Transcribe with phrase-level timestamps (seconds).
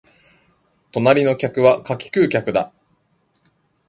[0.93, 2.71] 隣の客は柿食う客だ